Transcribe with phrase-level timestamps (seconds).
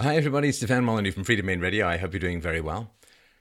[0.00, 0.50] Hi, everybody.
[0.50, 1.84] It's Stefan Molyneux from Freedomain Radio.
[1.84, 2.92] I hope you're doing very well.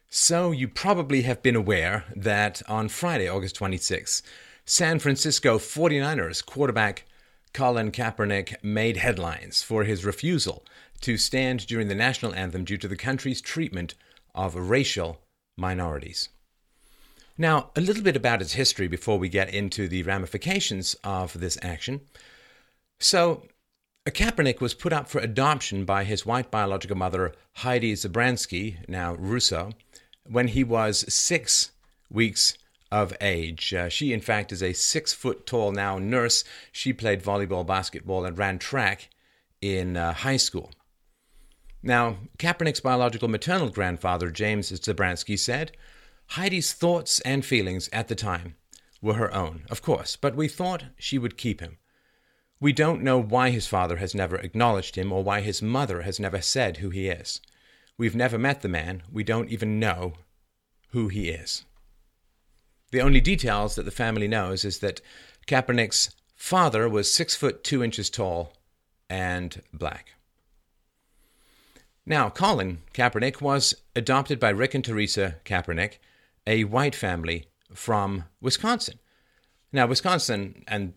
[0.09, 4.23] So, you probably have been aware that on Friday, August 26th,
[4.65, 7.05] San Francisco 49ers quarterback
[7.53, 10.65] Colin Kaepernick made headlines for his refusal
[11.01, 13.93] to stand during the national anthem due to the country's treatment
[14.33, 15.21] of racial
[15.57, 16.29] minorities.
[17.37, 21.59] Now, a little bit about its history before we get into the ramifications of this
[21.61, 22.01] action.
[22.99, 23.43] So,
[24.11, 29.71] Kaepernick was put up for adoption by his white biological mother, Heidi Zabransky, now Russo,
[30.23, 31.71] when he was six
[32.09, 32.57] weeks
[32.91, 33.73] of age.
[33.73, 36.43] Uh, she, in fact, is a six foot tall now nurse.
[36.71, 39.09] She played volleyball, basketball, and ran track
[39.61, 40.71] in uh, high school.
[41.83, 45.71] Now, Kaepernick's biological maternal grandfather, James Zabransky, said
[46.31, 48.55] Heidi's thoughts and feelings at the time
[49.01, 51.77] were her own, of course, but we thought she would keep him.
[52.59, 56.19] We don't know why his father has never acknowledged him or why his mother has
[56.19, 57.39] never said who he is.
[57.97, 59.03] We've never met the man.
[59.11, 60.13] We don't even know
[60.89, 61.65] who he is.
[62.91, 65.01] The only details that the family knows is that
[65.45, 68.53] Kaepernick's father was six foot two inches tall
[69.09, 70.13] and black.
[72.05, 75.99] Now, Colin Kaepernick was adopted by Rick and Teresa Kaepernick,
[76.45, 78.99] a white family from Wisconsin.
[79.73, 80.93] Now, Wisconsin, and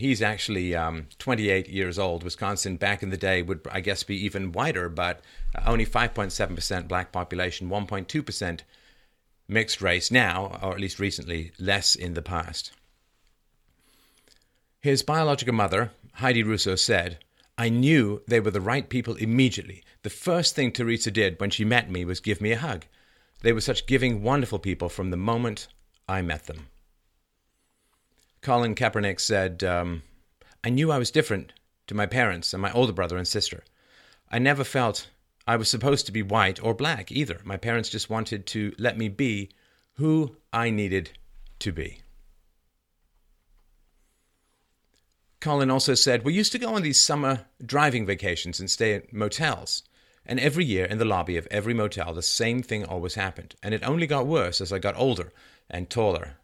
[0.00, 2.24] he's actually um, 28 years old.
[2.24, 5.20] Wisconsin back in the day would, I guess, be even whiter, but
[5.66, 8.60] only 5.7% black population, 1.2%
[9.46, 12.72] mixed race now, or at least recently, less in the past.
[14.80, 17.18] His biological mother, Heidi Russo, said,
[17.58, 19.84] I knew they were the right people immediately.
[20.02, 22.86] The first thing Teresa did when she met me was give me a hug.
[23.42, 25.68] They were such giving, wonderful people from the moment
[26.08, 26.68] I met them.
[28.42, 30.02] Colin Kaepernick said, um,
[30.64, 31.52] I knew I was different
[31.86, 33.64] to my parents and my older brother and sister.
[34.30, 35.08] I never felt
[35.46, 37.40] I was supposed to be white or black either.
[37.44, 39.50] My parents just wanted to let me be
[39.94, 41.10] who I needed
[41.60, 42.02] to be.
[45.40, 49.12] Colin also said, We used to go on these summer driving vacations and stay at
[49.12, 49.82] motels.
[50.26, 53.54] And every year in the lobby of every motel, the same thing always happened.
[53.62, 55.32] And it only got worse as I got older
[55.68, 56.36] and taller.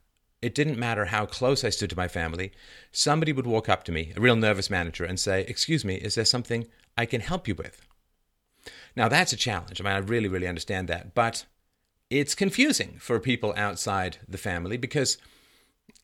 [0.46, 2.52] It didn't matter how close I stood to my family.
[2.92, 6.14] Somebody would walk up to me, a real nervous manager, and say, Excuse me, is
[6.14, 7.84] there something I can help you with?
[8.94, 9.80] Now, that's a challenge.
[9.80, 11.16] I mean, I really, really understand that.
[11.16, 11.46] But
[12.10, 15.18] it's confusing for people outside the family because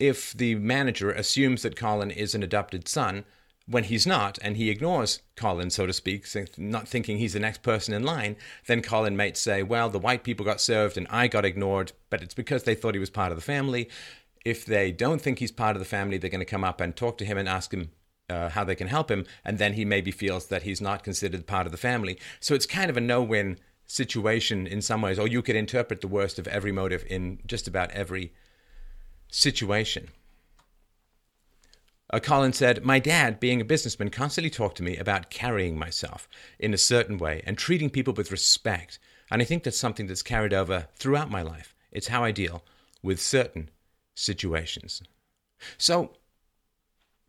[0.01, 3.25] if the manager assumes that Colin is an adopted son
[3.67, 6.27] when he's not, and he ignores Colin, so to speak,
[6.59, 8.35] not thinking he's the next person in line,
[8.67, 12.23] then Colin might say, Well, the white people got served and I got ignored, but
[12.23, 13.89] it's because they thought he was part of the family.
[14.45, 16.95] If they don't think he's part of the family, they're going to come up and
[16.95, 17.91] talk to him and ask him
[18.29, 21.47] uh, how they can help him, and then he maybe feels that he's not considered
[21.47, 22.19] part of the family.
[22.41, 26.09] So it's kind of a no-win situation in some ways, or you could interpret the
[26.09, 28.33] worst of every motive in just about every
[29.29, 30.09] situation.
[32.11, 36.29] Uh, Colin said, My dad, being a businessman, constantly talked to me about carrying myself
[36.59, 38.99] in a certain way and treating people with respect.
[39.31, 41.75] And I think that's something that's carried over throughout my life.
[41.91, 42.65] It's how I deal
[43.03, 43.71] with certain
[44.15, 45.03] situations.
[45.78, 46.12] So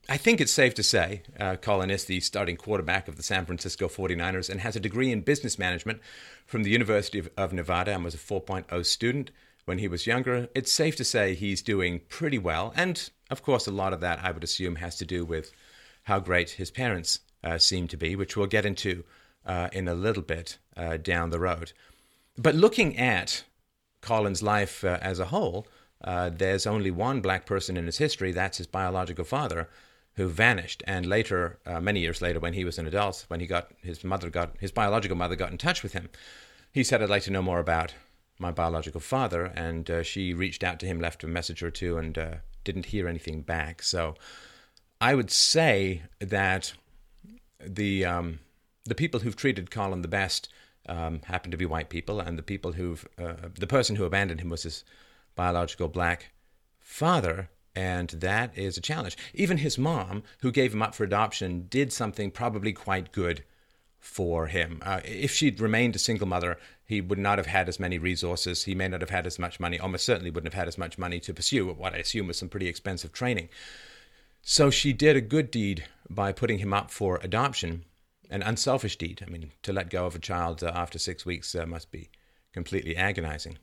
[0.09, 3.45] I think it's safe to say uh, Colin is the starting quarterback of the San
[3.45, 6.01] Francisco 49ers and has a degree in business management
[6.45, 9.31] from the University of, of Nevada and was a 4.0 student
[9.66, 10.49] when he was younger.
[10.53, 12.73] It's safe to say he's doing pretty well.
[12.75, 15.53] And of course, a lot of that, I would assume, has to do with
[16.03, 19.05] how great his parents uh, seem to be, which we'll get into
[19.45, 21.71] uh, in a little bit uh, down the road.
[22.38, 23.44] But looking at
[24.01, 25.65] Colin's life uh, as a whole,
[26.03, 29.69] uh, there's only one black person in his history, that's his biological father
[30.15, 30.83] who vanished.
[30.85, 34.03] And later, uh, many years later, when he was an adult, when he got his
[34.03, 36.09] mother got his biological mother got in touch with him,
[36.71, 37.93] he said, "I'd like to know more about
[38.37, 41.97] my biological father." And uh, she reached out to him, left a message or two,
[41.97, 43.81] and uh, didn't hear anything back.
[43.81, 44.15] So,
[45.01, 46.73] I would say that
[47.59, 48.39] the um,
[48.85, 50.49] the people who've treated Colin the best
[50.87, 54.41] um, happen to be white people, and the people who've uh, the person who abandoned
[54.41, 54.83] him was his
[55.35, 56.31] biological black
[56.80, 59.18] father and that is a challenge.
[59.33, 63.44] Even his mom, who gave him up for adoption, did something probably quite good
[64.00, 64.80] for him.
[64.83, 68.65] Uh, if she'd remained a single mother, he would not have had as many resources.
[68.65, 70.97] He may not have had as much money, almost certainly wouldn't have had as much
[70.97, 73.50] money to pursue what I assume was some pretty expensive training.
[74.41, 77.85] So she did a good deed by putting him up for adoption,
[78.30, 79.24] an unselfish deed.
[79.25, 82.09] I mean, to let go of a child uh, after six weeks uh, must be
[82.51, 83.57] completely agonizing.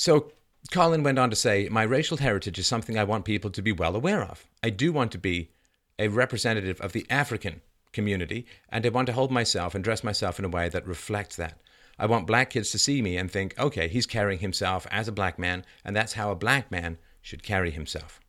[0.00, 0.32] So
[0.70, 3.70] Colin went on to say, My racial heritage is something I want people to be
[3.70, 4.46] well aware of.
[4.62, 5.50] I do want to be
[5.98, 7.60] a representative of the African
[7.92, 11.36] community, and I want to hold myself and dress myself in a way that reflects
[11.36, 11.58] that.
[11.98, 15.12] I want black kids to see me and think, okay, he's carrying himself as a
[15.12, 18.20] black man, and that's how a black man should carry himself.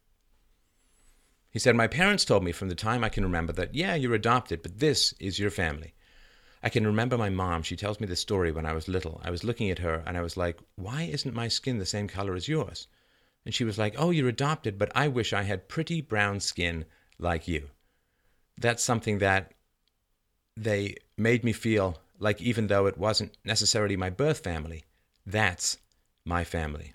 [1.52, 4.14] He said, My parents told me from the time I can remember that, yeah, you're
[4.14, 5.94] adopted, but this is your family.
[6.64, 7.64] I can remember my mom.
[7.64, 9.20] She tells me this story when I was little.
[9.24, 12.08] I was looking at her and I was like, Why isn't my skin the same
[12.08, 12.88] color as yours?
[13.46, 16.86] And she was like, Oh, you're adopted, but I wish I had pretty brown skin
[17.18, 17.70] like you.
[18.60, 19.54] That's something that
[20.56, 24.84] they made me feel like, even though it wasn't necessarily my birth family,
[25.26, 25.78] that's
[26.24, 26.94] my family.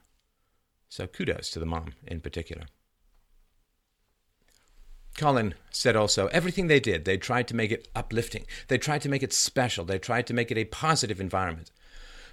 [0.89, 2.67] So kudos to the mom in particular.
[5.17, 8.45] Colin said also, everything they did, they tried to make it uplifting.
[8.69, 9.85] They tried to make it special.
[9.85, 11.71] They tried to make it a positive environment.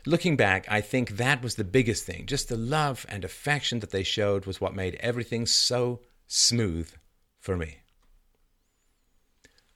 [0.06, 2.26] Looking back, I think that was the biggest thing.
[2.26, 6.92] Just the love and affection that they showed was what made everything so smooth
[7.40, 7.78] for me.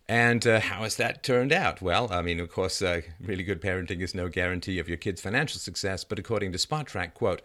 [0.10, 1.82] And uh, how has that turned out?
[1.82, 5.22] Well, I mean, of course, uh, really good parenting is no guarantee of your kid's
[5.22, 7.42] financial success, but according to Spotrac, quote,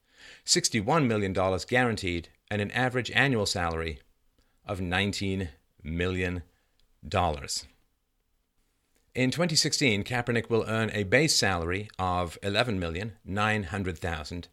[0.45, 1.33] $61 million
[1.67, 3.99] guaranteed, and an average annual salary
[4.65, 5.49] of $19
[5.83, 6.43] million.
[9.15, 14.45] In 2016, Kaepernick will earn a base salary of $11,900,000,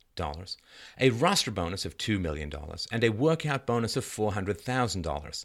[1.01, 2.53] a roster bonus of $2 million,
[2.93, 5.45] and a workout bonus of $400,000.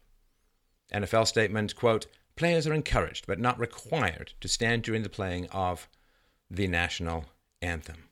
[0.94, 5.90] NFL statement, quote, Players are encouraged but not required to stand during the playing of
[6.50, 7.26] the national
[7.62, 8.07] anthem.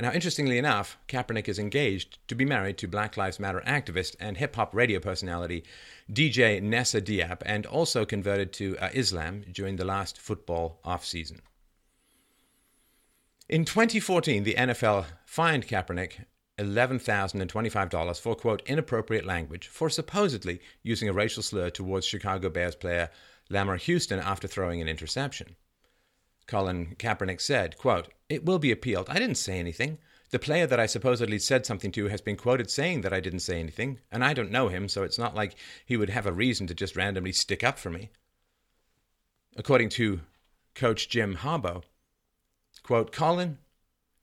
[0.00, 4.36] Now, interestingly enough, Kaepernick is engaged to be married to Black Lives Matter activist and
[4.36, 5.64] hip hop radio personality
[6.12, 11.40] DJ Nessa Diab, and also converted to uh, Islam during the last football offseason.
[13.48, 16.24] In 2014, the NFL fined Kaepernick
[16.58, 23.10] $11,025 for, quote, inappropriate language for supposedly using a racial slur towards Chicago Bears player
[23.50, 25.56] Lamar Houston after throwing an interception.
[26.48, 29.08] Colin Kaepernick said, quote, It will be appealed.
[29.08, 29.98] I didn't say anything.
[30.30, 33.40] The player that I supposedly said something to has been quoted saying that I didn't
[33.40, 35.54] say anything, and I don't know him, so it's not like
[35.86, 38.10] he would have a reason to just randomly stick up for me.
[39.56, 40.20] According to
[40.74, 41.84] Coach Jim Harbaugh,
[42.82, 43.58] quote, Colin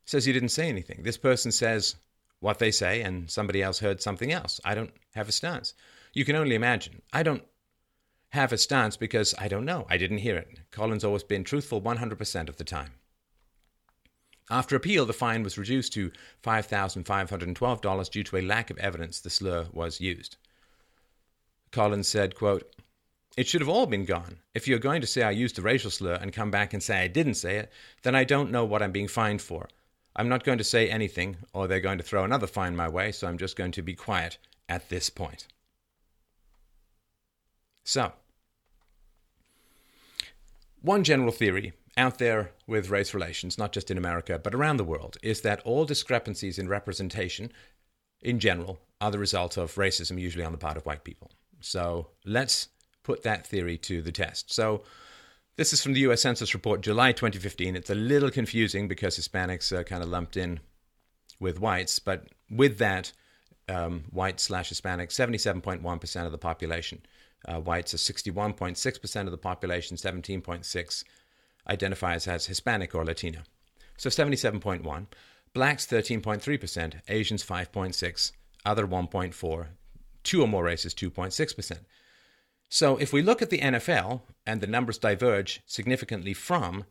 [0.03, 1.03] says he didn't say anything.
[1.03, 1.95] This person says,
[2.39, 4.61] what they say and somebody else heard something else.
[4.63, 5.73] I don't have a stance.
[6.13, 7.01] You can only imagine.
[7.11, 7.43] I don't
[8.35, 9.87] have a stance because I don't know.
[9.89, 10.59] I didn't hear it.
[10.71, 12.91] Colin's always been truthful 100% of the time.
[14.49, 16.11] After appeal, the fine was reduced to
[16.43, 20.37] $5,512 due to a lack of evidence the slur was used.
[21.71, 22.71] Collins said, quote,
[23.35, 24.37] It should have all been gone.
[24.53, 27.01] If you're going to say I used a racial slur and come back and say
[27.01, 27.71] I didn't say it,
[28.03, 29.67] then I don't know what I'm being fined for.
[30.15, 33.11] I'm not going to say anything, or they're going to throw another fine my way,
[33.11, 34.37] so I'm just going to be quiet
[34.69, 35.47] at this point.
[37.83, 38.13] So,
[40.85, 44.83] one general theory out there with race relations, not just in America, but around the
[44.83, 47.51] world, is that all discrepancies in representation
[48.21, 51.31] in general are the result of racism, usually on the part of white people.
[51.59, 52.69] So, let's
[53.03, 54.53] put that theory to the test.
[54.53, 54.83] So,
[55.57, 57.75] this is from the US Census Report, July 2015.
[57.75, 60.59] It's a little confusing because Hispanics are kind of lumped in
[61.39, 63.11] with whites, but with that,
[63.67, 67.01] um, white slash Hispanic, 77.1% of the population.
[67.47, 71.03] Uh, whites are 61.6% of the population, 17.6
[71.67, 73.41] identifies as Hispanic or Latino.
[73.97, 75.07] So 77.1.
[75.53, 78.31] Blacks 13.3%, Asians 5.6,
[78.65, 79.67] other 1.4,
[80.23, 81.79] two or more races 2.6%.
[82.67, 86.85] So if we look at the NFL and the numbers diverge significantly from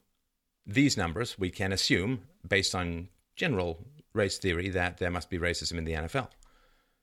[0.66, 3.84] these numbers, we can assume, based on general
[4.14, 6.28] race theory, that there must be racism in the NFL.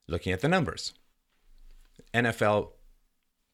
[0.07, 0.93] Looking at the numbers,
[2.13, 2.71] NFL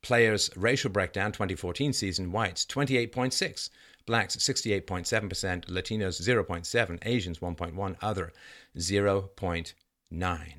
[0.01, 3.69] players' racial breakdown 2014 season whites 28.6,
[4.05, 8.31] blacks 68.7%, Latinos 0.7, Asians 1.1, other
[8.77, 10.53] 0.9.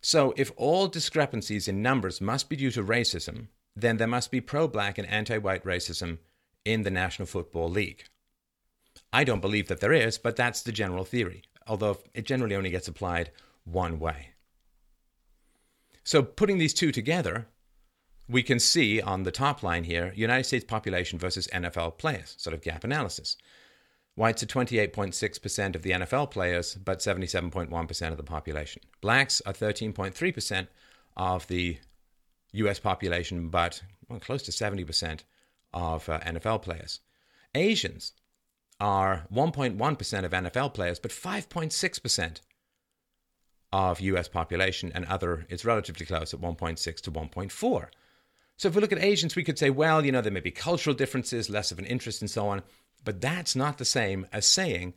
[0.00, 4.40] So if all discrepancies in numbers must be due to racism, then there must be
[4.40, 6.18] pro black and anti white racism
[6.64, 8.04] in the National Football League.
[9.12, 12.70] I don't believe that there is, but that's the general theory, although it generally only
[12.70, 13.30] gets applied
[13.64, 14.30] one way.
[16.04, 17.48] So putting these two together,
[18.28, 22.54] we can see on the top line here United States population versus NFL players, sort
[22.54, 23.36] of gap analysis.
[24.16, 28.82] Whites are 28.6% of the NFL players, but 77.1% of the population.
[29.02, 30.66] Blacks are 13.3%
[31.16, 31.78] of the
[32.52, 35.20] US population, but well, close to 70%
[35.74, 37.00] of uh, NFL players.
[37.54, 38.12] Asians
[38.80, 42.40] are 1.1% of NFL players, but 5.6%
[43.72, 47.88] of US population, and other is relatively close at 1.6 to 1.4.
[48.56, 50.50] So if we look at Asians, we could say, well, you know, there may be
[50.50, 52.62] cultural differences, less of an interest, and so on.
[53.04, 54.94] But that's not the same as saying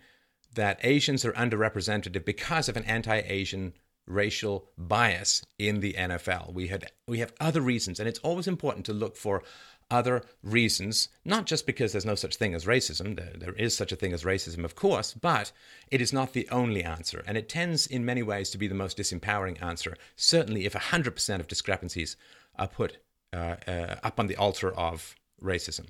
[0.56, 3.74] that Asians are underrepresented because of an anti Asian
[4.08, 6.54] racial bias in the NFL.
[6.54, 9.44] We had we have other reasons, and it's always important to look for
[9.92, 13.16] other reasons, not just because there's no such thing as racism.
[13.16, 15.52] There, there is such a thing as racism, of course, but
[15.92, 18.76] it is not the only answer, and it tends in many ways to be the
[18.76, 19.96] most disempowering answer.
[20.16, 22.16] Certainly, if 100% of discrepancies
[22.58, 22.98] are put
[23.34, 25.88] up on the altar of racism.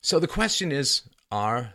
[0.00, 1.74] So the question is are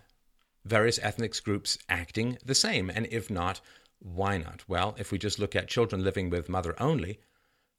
[0.66, 2.90] various ethnic groups acting the same?
[2.90, 3.60] And if not,
[4.00, 4.64] why not?
[4.68, 7.20] Well, if we just look at children living with mother only,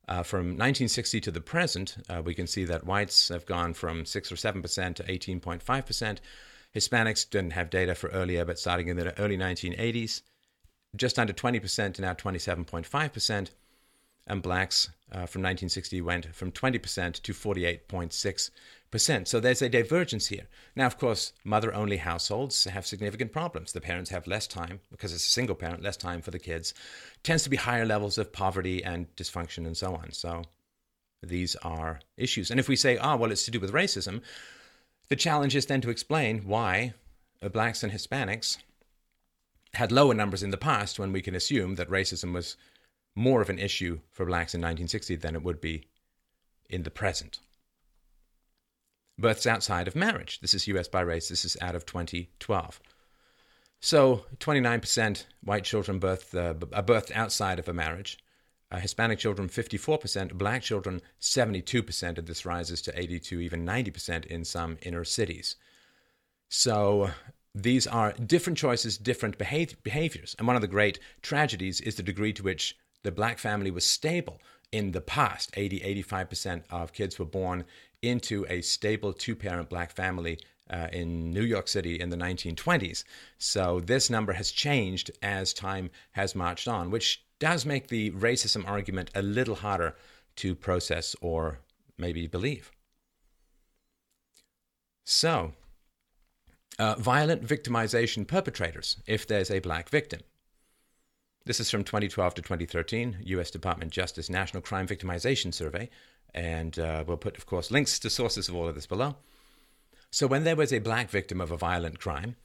[0.08, 4.04] uh, from 1960 to the present, uh, we can see that whites have gone from
[4.04, 6.18] 6 or 7% to 18.5%.
[6.75, 10.22] Hispanics didn't have data for earlier, but starting in the early 1980s,
[10.96, 13.50] just under 20% to now 27.5%
[14.30, 19.28] and blacks uh, from 1960 went from 20% to 48.6%.
[19.28, 20.46] So there's a divergence here.
[20.76, 23.72] Now, of course, mother only households have significant problems.
[23.72, 26.72] The parents have less time, because it's a single parent, less time for the kids.
[27.25, 30.12] Tends to be higher levels of poverty and dysfunction and so on.
[30.12, 30.44] So
[31.22, 32.50] these are issues.
[32.50, 34.22] And if we say, oh, well, it's to do with racism,
[35.08, 36.94] the challenge is then to explain why
[37.52, 38.58] blacks and Hispanics
[39.75, 42.56] had lower numbers in the past when we can assume that racism was
[43.20, 45.84] more of an issue for blacks in 1960 than it would be
[46.68, 47.38] in the present.
[49.18, 50.40] Births outside of marriage.
[50.40, 51.28] This is US by race.
[51.28, 52.80] This is out of 2012.
[53.80, 58.18] So 29% white children birth, uh, are birthed outside of a marriage.
[58.72, 64.44] Uh, Hispanic children 54%, black children 72%, and this rises to 82, even 90% in
[64.44, 65.56] some inner cities.
[66.48, 67.10] So
[67.54, 70.36] these are different choices, different behaviors.
[70.38, 73.87] And one of the great tragedies is the degree to which the black family was
[73.87, 74.40] stable
[74.73, 75.50] in the past.
[75.54, 77.64] 80, 85% of kids were born
[78.02, 80.38] into a stable two parent black family
[80.71, 83.04] uh, in New York City in the 1920s.
[83.38, 88.66] So this number has changed as time has marched on, which does make the racism
[88.69, 89.97] argument a little harder
[90.37, 91.59] to process or
[91.99, 92.71] maybe believe.
[95.04, 95.52] So,
[96.78, 100.21] uh, violent victimization perpetrators, if there's a black victim.
[101.50, 103.50] This is from 2012 to 2013, U.S.
[103.50, 105.90] Department of Justice National Crime Victimization Survey.
[106.33, 109.16] And uh, we'll put, of course, links to sources of all of this below.
[110.12, 112.37] So, when there was a black victim of a violent crime,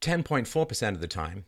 [0.00, 1.44] 10.4% of the time,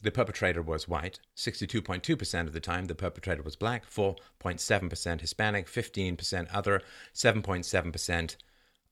[0.00, 1.18] the perpetrator was white.
[1.36, 3.84] 62.2% of the time, the perpetrator was black.
[3.90, 5.66] 4.7% Hispanic.
[5.66, 6.80] 15% other.
[7.12, 8.36] 7.7%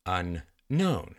[0.06, 1.14] unknown.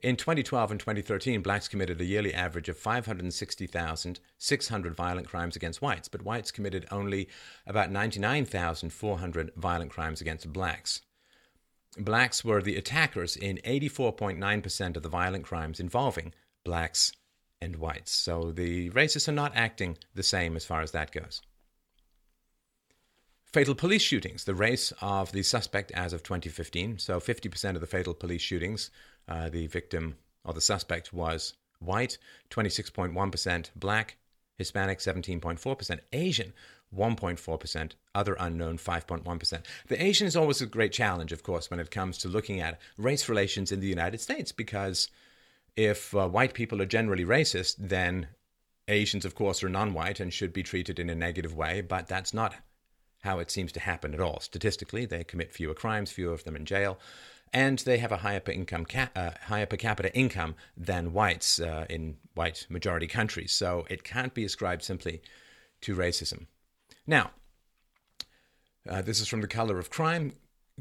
[0.00, 6.06] In 2012 and 2013, blacks committed a yearly average of 560,600 violent crimes against whites,
[6.06, 7.28] but whites committed only
[7.66, 11.00] about 99,400 violent crimes against blacks.
[11.96, 16.32] Blacks were the attackers in 84.9% of the violent crimes involving
[16.64, 17.10] blacks
[17.60, 18.12] and whites.
[18.12, 21.42] So the racists are not acting the same as far as that goes.
[23.52, 26.98] Fatal police shootings, the race of the suspect as of 2015.
[26.98, 28.92] So 50% of the fatal police shootings
[29.28, 32.18] uh, the victim or the suspect was white,
[32.50, 34.16] 26.1%, black,
[34.56, 36.52] Hispanic, 17.4%, Asian,
[36.96, 39.64] 1.4%, other unknown 5.1%.
[39.86, 42.80] The Asian is always a great challenge, of course, when it comes to looking at
[42.96, 45.08] race relations in the United States, because
[45.76, 48.28] if uh, white people are generally racist, then
[48.88, 52.08] Asians, of course, are non white and should be treated in a negative way, but
[52.08, 52.54] that's not
[53.22, 54.40] how it seems to happen at all.
[54.40, 56.98] Statistically, they commit fewer crimes, fewer of them in jail,
[57.52, 61.60] and they have a higher per, income ca- uh, higher per capita income than whites
[61.60, 63.52] uh, in white majority countries.
[63.52, 65.22] So it can't be ascribed simply
[65.82, 66.46] to racism.
[67.06, 67.30] Now,
[68.88, 70.32] uh, this is from The Color of Crime.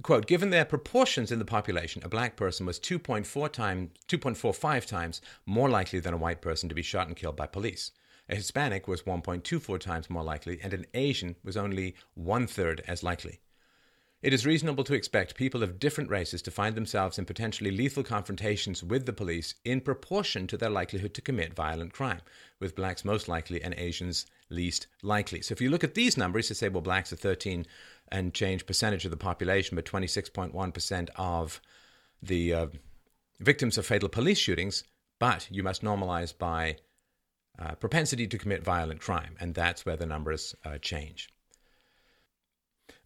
[0.04, 5.22] Quote, given their proportions in the population, a black person was 2.4 times, 2.45 times
[5.46, 7.92] more likely than a white person to be shot and killed by police.
[8.30, 13.02] A Hispanic was 1.24 times more likely, and an Asian was only one third as
[13.02, 13.40] likely.
[14.24, 18.04] It is reasonable to expect people of different races to find themselves in potentially lethal
[18.04, 22.22] confrontations with the police in proportion to their likelihood to commit violent crime,
[22.60, 25.44] with blacks most likely and Asians least likely.
[25.44, 27.68] So if you look at these numbers, you say, well, blacks are 13
[28.12, 31.62] and change percentage of the population, but 26.1% of
[32.24, 32.68] the uh,
[33.40, 34.84] victims of fatal police shootings,
[35.20, 36.78] but you must normalize by
[37.60, 41.30] uh, propensity to commit violent crime, and that's where the numbers uh, change.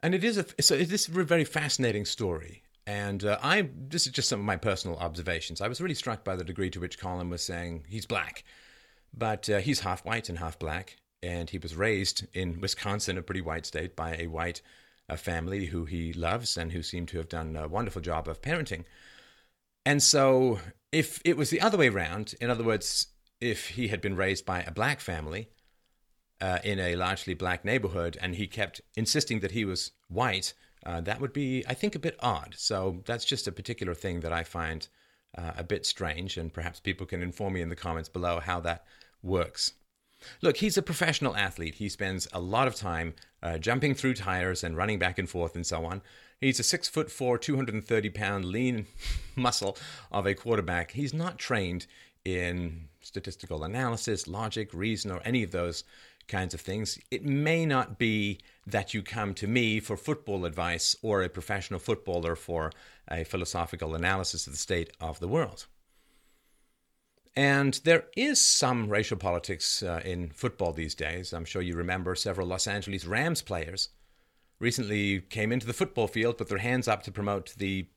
[0.03, 2.63] And it is a so it is a very fascinating story.
[2.87, 5.61] And uh, I this is just some of my personal observations.
[5.61, 8.43] I was really struck by the degree to which Colin was saying he's black,
[9.13, 13.21] but uh, he's half white and half black, and he was raised in Wisconsin, a
[13.21, 14.61] pretty white state, by a white
[15.07, 18.41] uh, family who he loves and who seem to have done a wonderful job of
[18.41, 18.85] parenting.
[19.85, 20.59] And so,
[20.91, 23.07] if it was the other way around, in other words,
[23.39, 25.49] if he had been raised by a black family,
[26.41, 30.53] uh, in a largely black neighborhood and he kept insisting that he was white,
[30.85, 32.55] uh, that would be, I think, a bit odd.
[32.57, 34.87] So that's just a particular thing that I find
[35.37, 38.59] uh, a bit strange, and perhaps people can inform me in the comments below how
[38.61, 38.83] that
[39.21, 39.73] works.
[40.41, 41.75] Look, he's a professional athlete.
[41.75, 45.55] He spends a lot of time uh, jumping through tires and running back and forth
[45.55, 46.01] and so on.
[46.39, 48.87] He's a six foot four, 230 pound lean
[49.35, 49.77] muscle
[50.11, 50.91] of a quarterback.
[50.91, 51.85] He's not trained
[52.25, 55.83] in statistical analysis, logic, reason, or any of those
[56.31, 56.97] kinds of things.
[57.11, 61.79] It may not be that you come to me for football advice or a professional
[61.79, 62.71] footballer for
[63.09, 65.67] a philosophical analysis of the state of the world.
[67.35, 71.33] And there is some racial politics uh, in football these days.
[71.33, 73.89] I'm sure you remember several Los Angeles Rams players
[74.59, 77.87] recently came into the football field with their hands up to promote the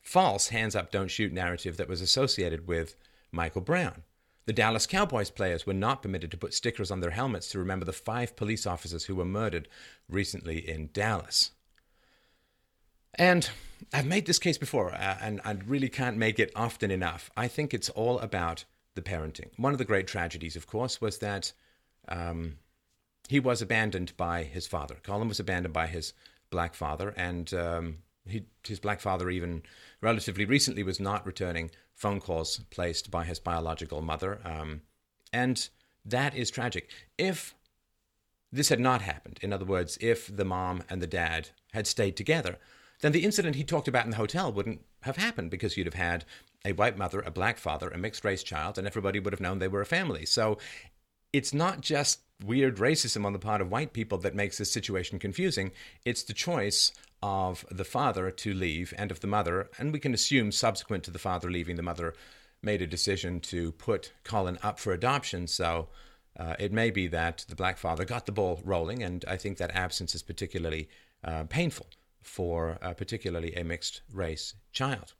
[0.00, 2.96] false hands up, don't shoot narrative that was associated with
[3.30, 4.02] Michael Brown.
[4.48, 7.84] The Dallas Cowboys players were not permitted to put stickers on their helmets to remember
[7.84, 9.68] the five police officers who were murdered
[10.08, 11.50] recently in Dallas.
[13.16, 13.50] And
[13.92, 17.30] I've made this case before, uh, and I really can't make it often enough.
[17.36, 19.50] I think it's all about the parenting.
[19.58, 21.52] One of the great tragedies, of course, was that
[22.08, 22.56] um,
[23.28, 24.96] he was abandoned by his father.
[25.02, 26.14] Colin was abandoned by his
[26.48, 29.62] black father, and um, he, his black father, even
[30.00, 34.40] relatively recently, was not returning phone calls placed by his biological mother.
[34.44, 34.82] Um,
[35.32, 35.68] and
[36.04, 36.88] that is tragic.
[37.18, 37.54] If
[38.50, 42.16] this had not happened, in other words, if the mom and the dad had stayed
[42.16, 42.58] together,
[43.00, 45.94] then the incident he talked about in the hotel wouldn't have happened because you'd have
[45.94, 46.24] had
[46.64, 49.58] a white mother, a black father, a mixed race child, and everybody would have known
[49.58, 50.24] they were a family.
[50.24, 50.58] So
[51.32, 55.18] it's not just weird racism on the part of white people that makes this situation
[55.18, 55.72] confusing.
[56.04, 60.14] It's the choice of the father to leave and of the mother, and we can
[60.14, 62.14] assume subsequent to the father leaving, the mother
[62.62, 65.46] made a decision to put Colin up for adoption.
[65.46, 65.88] So
[66.36, 69.58] uh, it may be that the black father got the ball rolling, and I think
[69.58, 70.88] that absence is particularly
[71.24, 71.86] uh, painful
[72.22, 75.14] for uh, particularly a mixed race child.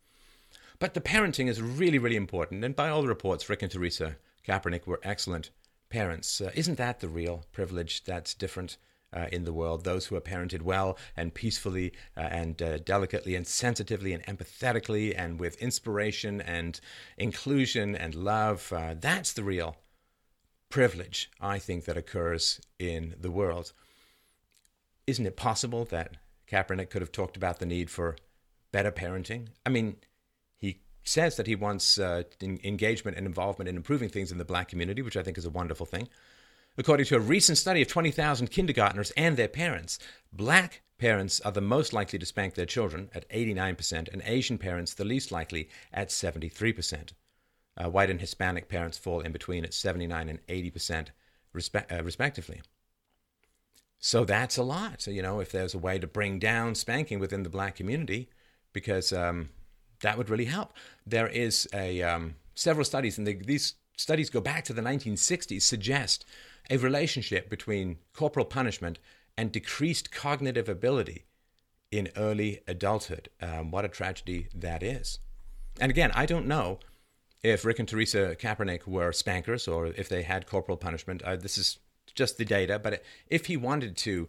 [0.78, 4.16] But the parenting is really, really important, and by all the reports, Rick and Teresa
[4.46, 5.50] Kaepernick were excellent
[5.90, 6.40] parents.
[6.40, 8.76] Uh, isn't that the real privilege that's different
[9.12, 9.84] uh, in the world?
[9.84, 15.14] Those who are parented well and peacefully uh, and uh, delicately and sensitively and empathetically
[15.16, 16.80] and with inspiration and
[17.16, 18.72] inclusion and love.
[18.72, 19.76] Uh, that's the real
[20.68, 23.72] privilege, I think, that occurs in the world.
[25.06, 26.16] Isn't it possible that
[26.50, 28.16] Kaepernick could have talked about the need for
[28.72, 29.48] better parenting?
[29.64, 29.96] I mean,
[30.56, 34.68] he says that he wants uh, engagement and involvement in improving things in the black
[34.68, 36.08] community, which I think is a wonderful thing.
[36.78, 39.98] According to a recent study of 20,000 kindergartners and their parents,
[40.32, 44.94] black parents are the most likely to spank their children at 89%, and Asian parents
[44.94, 47.14] the least likely at 73%.
[47.76, 51.08] Uh, white and Hispanic parents fall in between at 79 and 80%,
[51.52, 52.62] respe- uh, respectively.
[53.98, 55.02] So that's a lot.
[55.02, 58.28] So, you know, if there's a way to bring down spanking within the black community,
[58.72, 59.48] because um,
[60.02, 60.74] that would really help.
[61.04, 65.62] There is a um, several studies, and they, these studies go back to the 1960s
[65.62, 66.24] suggest
[66.70, 68.98] a relationship between corporal punishment
[69.36, 71.24] and decreased cognitive ability
[71.90, 73.28] in early adulthood.
[73.40, 75.18] Um, what a tragedy that is.
[75.80, 76.80] And again, I don't know
[77.42, 81.22] if Rick and Teresa Kaepernick were spankers or if they had corporal punishment.
[81.22, 81.78] Uh, this is
[82.14, 84.28] just the data, but if he wanted to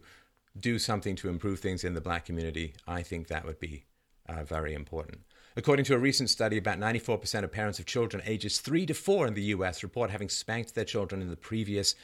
[0.58, 3.84] do something to improve things in the black community, I think that would be
[4.28, 5.20] uh, very important.
[5.56, 9.26] According to a recent study, about 94% of parents of children ages 3 to 4
[9.26, 11.96] in the US report having spanked their children in the previous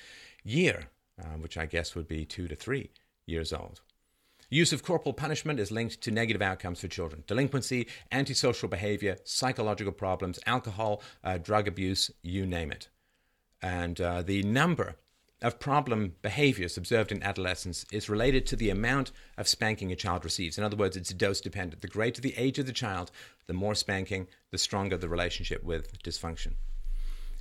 [0.46, 2.90] year, uh, which I guess would be 2 to 3
[3.26, 3.80] years old.
[4.48, 9.92] Use of corporal punishment is linked to negative outcomes for children delinquency, antisocial behavior, psychological
[9.92, 12.88] problems, alcohol, uh, drug abuse, you name it.
[13.60, 14.94] And uh, the number
[15.42, 20.24] of problem behaviors observed in adolescence is related to the amount of spanking a child
[20.24, 20.56] receives.
[20.56, 21.82] In other words, it's dose dependent.
[21.82, 23.10] The greater the age of the child,
[23.46, 26.52] the more spanking, the stronger the relationship with dysfunction.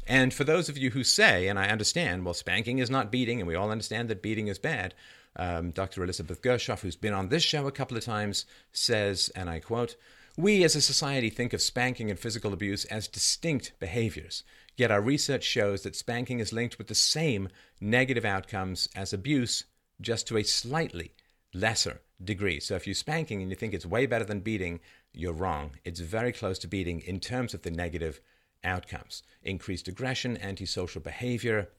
[0.07, 3.39] And for those of you who say, and I understand, well, spanking is not beating,
[3.39, 4.93] and we all understand that beating is bad,
[5.35, 6.03] um, Dr.
[6.03, 9.95] Elizabeth Gershoff, who's been on this show a couple of times, says, and I quote,
[10.37, 14.43] We as a society think of spanking and physical abuse as distinct behaviors.
[14.77, 17.49] Yet our research shows that spanking is linked with the same
[17.81, 19.63] negative outcomes as abuse,
[20.01, 21.13] just to a slightly
[21.53, 22.59] lesser degree.
[22.59, 24.81] So if you're spanking and you think it's way better than beating,
[25.13, 25.71] you're wrong.
[25.83, 28.19] It's very close to beating in terms of the negative
[28.65, 31.69] outcomes increased aggression, antisocial behavior.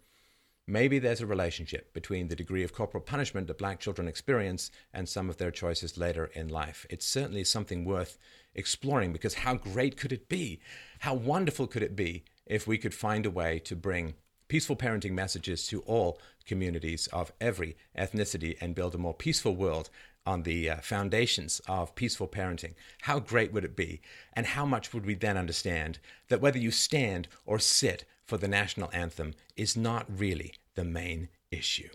[0.66, 5.09] Maybe there's a relationship between the degree of corporal punishment that black children experience and
[5.09, 6.87] some of their choices later in life.
[6.90, 8.18] It's certainly something worth
[8.55, 10.61] exploring because how great could it be?
[11.01, 14.14] How wonderful could it be if we could find a way to bring
[14.49, 19.90] peaceful parenting messages to all communities of every ethnicity and build a more peaceful world
[20.26, 22.74] on the uh, foundations of peaceful parenting.
[23.02, 24.00] How great would it be?
[24.32, 28.48] And how much would we then understand that whether you stand or sit for the
[28.48, 31.90] national anthem is not really the main issue?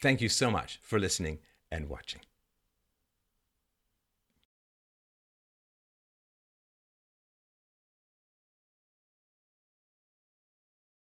[0.00, 1.38] Thank you so much for listening
[1.70, 2.20] and watching.